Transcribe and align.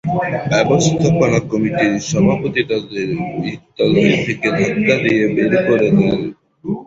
ব্যবস্থাপনা 0.51 1.39
কমিটির 1.49 1.93
সভাপতি 2.09 2.61
তাদের 2.69 3.07
বিদ্যালয় 3.41 4.15
থেকে 4.25 4.47
ধাক্কা 4.57 4.95
দিয়ে 5.03 5.23
বের 5.35 5.53
করে 5.67 5.87
দেন। 5.97 6.19